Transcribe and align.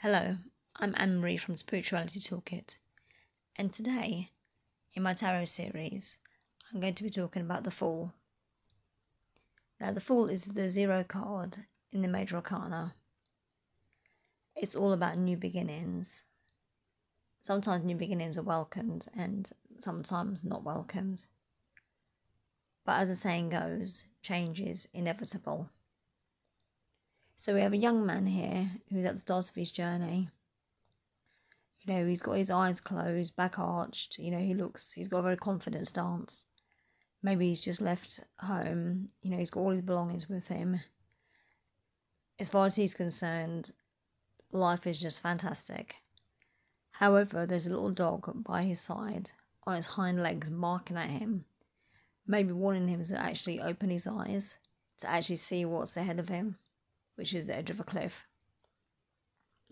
Hello, 0.00 0.36
I'm 0.78 0.94
Anne 0.98 1.20
Marie 1.20 1.38
from 1.38 1.56
Spirituality 1.56 2.20
Toolkit, 2.20 2.78
and 3.56 3.72
today, 3.72 4.30
in 4.92 5.02
my 5.02 5.14
tarot 5.14 5.46
series, 5.46 6.18
I'm 6.68 6.80
going 6.80 6.92
to 6.96 7.02
be 7.02 7.08
talking 7.08 7.40
about 7.40 7.64
the 7.64 7.70
Fool. 7.70 8.12
Now, 9.80 9.92
the 9.92 10.02
Fool 10.02 10.28
is 10.28 10.44
the 10.44 10.68
zero 10.68 11.02
card 11.02 11.56
in 11.92 12.02
the 12.02 12.08
Major 12.08 12.36
Arcana. 12.36 12.94
It's 14.54 14.76
all 14.76 14.92
about 14.92 15.16
new 15.16 15.38
beginnings. 15.38 16.22
Sometimes 17.40 17.82
new 17.82 17.96
beginnings 17.96 18.36
are 18.36 18.42
welcomed, 18.42 19.06
and 19.16 19.50
sometimes 19.78 20.44
not 20.44 20.62
welcomed. 20.62 21.24
But 22.84 23.00
as 23.00 23.08
the 23.08 23.14
saying 23.14 23.48
goes, 23.48 24.04
change 24.20 24.60
is 24.60 24.88
inevitable. 24.92 25.70
So 27.38 27.52
we 27.52 27.60
have 27.60 27.74
a 27.74 27.76
young 27.76 28.06
man 28.06 28.24
here 28.24 28.70
who's 28.88 29.04
at 29.04 29.12
the 29.12 29.20
start 29.20 29.50
of 29.50 29.54
his 29.54 29.70
journey. 29.70 30.30
You 31.80 31.92
know, 31.92 32.06
he's 32.06 32.22
got 32.22 32.38
his 32.38 32.50
eyes 32.50 32.80
closed, 32.80 33.36
back 33.36 33.58
arched. 33.58 34.18
You 34.18 34.30
know, 34.30 34.38
he 34.38 34.54
looks, 34.54 34.90
he's 34.90 35.08
got 35.08 35.18
a 35.18 35.22
very 35.22 35.36
confident 35.36 35.86
stance. 35.86 36.46
Maybe 37.22 37.48
he's 37.48 37.62
just 37.62 37.82
left 37.82 38.20
home. 38.38 39.10
You 39.20 39.32
know, 39.32 39.36
he's 39.36 39.50
got 39.50 39.60
all 39.60 39.70
his 39.70 39.82
belongings 39.82 40.30
with 40.30 40.48
him. 40.48 40.80
As 42.38 42.48
far 42.48 42.64
as 42.64 42.74
he's 42.74 42.94
concerned, 42.94 43.70
life 44.50 44.86
is 44.86 44.98
just 44.98 45.20
fantastic. 45.20 45.94
However, 46.90 47.44
there's 47.44 47.66
a 47.66 47.70
little 47.70 47.90
dog 47.90 48.44
by 48.44 48.62
his 48.62 48.80
side 48.80 49.30
on 49.66 49.76
its 49.76 49.86
hind 49.86 50.22
legs 50.22 50.48
barking 50.48 50.96
at 50.96 51.10
him, 51.10 51.44
maybe 52.26 52.52
warning 52.52 52.88
him 52.88 53.04
to 53.04 53.20
actually 53.20 53.60
open 53.60 53.90
his 53.90 54.06
eyes 54.06 54.58
to 54.98 55.10
actually 55.10 55.36
see 55.36 55.66
what's 55.66 55.98
ahead 55.98 56.18
of 56.18 56.30
him 56.30 56.56
which 57.16 57.34
is 57.34 57.48
the 57.48 57.56
edge 57.56 57.70
of 57.70 57.80
a 57.80 57.84
cliff. 57.84 58.24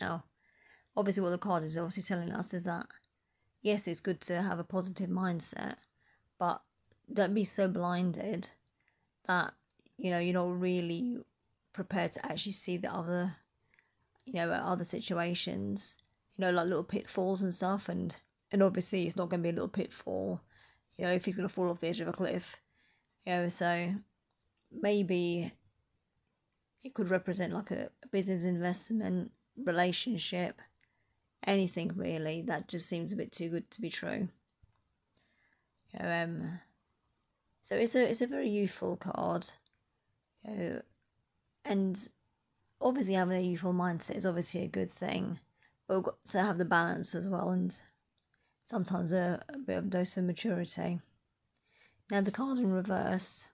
Now, 0.00 0.24
obviously, 0.96 1.22
what 1.22 1.30
the 1.30 1.38
card 1.38 1.64
is 1.64 1.76
obviously 1.76 2.04
telling 2.04 2.32
us 2.32 2.54
is 2.54 2.64
that 2.64 2.86
yes, 3.62 3.88
it's 3.88 4.00
good 4.00 4.20
to 4.22 4.40
have 4.40 4.58
a 4.58 4.64
positive 4.64 5.10
mindset, 5.10 5.76
but 6.38 6.62
don't 7.12 7.34
be 7.34 7.44
so 7.44 7.68
blinded 7.68 8.48
that 9.26 9.52
you 9.98 10.10
know 10.10 10.18
you're 10.18 10.34
not 10.34 10.60
really 10.60 11.18
prepared 11.72 12.12
to 12.14 12.26
actually 12.26 12.52
see 12.52 12.76
the 12.76 12.92
other, 12.92 13.34
you 14.24 14.34
know, 14.34 14.50
other 14.50 14.84
situations, 14.84 15.96
you 16.36 16.44
know, 16.44 16.50
like 16.50 16.66
little 16.66 16.84
pitfalls 16.84 17.42
and 17.42 17.52
stuff, 17.52 17.88
and 17.88 18.16
and 18.52 18.62
obviously 18.62 19.06
it's 19.06 19.16
not 19.16 19.28
going 19.28 19.40
to 19.40 19.44
be 19.44 19.50
a 19.50 19.52
little 19.52 19.68
pitfall, 19.68 20.40
you 20.96 21.04
know, 21.04 21.12
if 21.12 21.24
he's 21.24 21.36
going 21.36 21.48
to 21.48 21.54
fall 21.54 21.70
off 21.70 21.80
the 21.80 21.88
edge 21.88 22.00
of 22.00 22.08
a 22.08 22.12
cliff, 22.12 22.60
you 23.24 23.32
know, 23.32 23.48
so 23.48 23.92
maybe 24.72 25.52
it 26.82 26.94
could 26.94 27.10
represent 27.10 27.52
like 27.52 27.70
a, 27.70 27.90
business 28.10 28.44
investment, 28.44 29.30
relationship, 29.56 30.60
anything 31.46 31.92
really 31.94 32.42
that 32.42 32.68
just 32.68 32.88
seems 32.88 33.12
a 33.12 33.16
bit 33.16 33.32
too 33.32 33.48
good 33.50 33.70
to 33.70 33.80
be 33.80 33.90
true. 33.90 34.28
You 35.92 35.98
know, 36.02 36.22
um, 36.24 36.60
so 37.62 37.76
it's 37.76 37.94
a 37.94 38.08
it's 38.08 38.22
a 38.22 38.26
very 38.26 38.48
youthful 38.48 38.96
card. 38.96 39.46
You 40.44 40.56
know, 40.56 40.82
and 41.64 42.08
obviously 42.80 43.14
having 43.14 43.36
a 43.36 43.42
youthful 43.42 43.74
mindset 43.74 44.16
is 44.16 44.26
obviously 44.26 44.64
a 44.64 44.68
good 44.68 44.90
thing, 44.90 45.38
but 45.86 45.96
we've 45.96 46.04
got 46.04 46.24
to 46.26 46.42
have 46.42 46.58
the 46.58 46.64
balance 46.64 47.14
as 47.14 47.28
well, 47.28 47.50
and 47.50 47.78
sometimes 48.62 49.12
a, 49.12 49.42
a 49.48 49.58
bit 49.58 49.78
of 49.78 49.90
dose 49.90 50.16
of 50.16 50.24
maturity. 50.24 50.98
Now 52.10 52.22
the 52.22 52.30
card 52.30 52.58
in 52.58 52.72
reverse. 52.72 53.46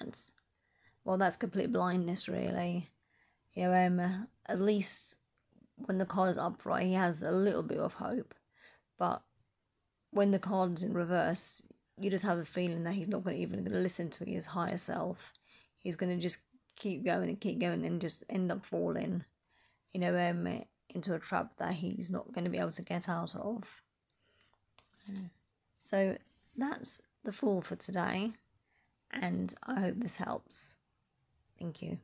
That's 0.00 0.32
well, 1.04 1.18
that's 1.18 1.36
complete 1.36 1.72
blindness, 1.72 2.28
really. 2.28 2.88
You 3.52 3.68
know, 3.68 3.86
um, 3.86 4.28
at 4.46 4.60
least 4.60 5.16
when 5.76 5.98
the 5.98 6.06
card 6.06 6.30
is 6.30 6.38
upright, 6.38 6.86
he 6.86 6.94
has 6.94 7.22
a 7.22 7.30
little 7.30 7.62
bit 7.62 7.78
of 7.78 7.92
hope. 7.92 8.34
But 8.98 9.22
when 10.10 10.30
the 10.30 10.38
card's 10.38 10.82
in 10.82 10.94
reverse, 10.94 11.62
you 12.00 12.10
just 12.10 12.24
have 12.24 12.38
a 12.38 12.44
feeling 12.44 12.84
that 12.84 12.94
he's 12.94 13.08
not 13.08 13.22
going 13.22 13.36
to 13.36 13.42
even 13.42 13.60
going 13.60 13.72
to 13.72 13.78
listen 13.78 14.10
to 14.10 14.24
his 14.24 14.46
higher 14.46 14.78
self. 14.78 15.32
He's 15.78 15.96
going 15.96 16.14
to 16.14 16.22
just 16.22 16.38
keep 16.76 17.04
going 17.04 17.28
and 17.28 17.40
keep 17.40 17.60
going 17.60 17.84
and 17.84 18.00
just 18.00 18.24
end 18.28 18.50
up 18.50 18.64
falling, 18.64 19.24
you 19.92 20.00
know, 20.00 20.16
um, 20.30 20.64
into 20.88 21.14
a 21.14 21.18
trap 21.18 21.52
that 21.58 21.74
he's 21.74 22.10
not 22.10 22.32
going 22.32 22.44
to 22.44 22.50
be 22.50 22.58
able 22.58 22.72
to 22.72 22.82
get 22.82 23.08
out 23.08 23.34
of. 23.36 23.82
So 25.80 26.16
that's 26.56 27.02
the 27.24 27.32
Fool 27.32 27.60
for 27.62 27.76
today, 27.76 28.32
and 29.10 29.54
I 29.62 29.80
hope 29.80 29.96
this 29.96 30.16
helps. 30.16 30.76
Thank 31.58 31.82
you. 31.82 31.98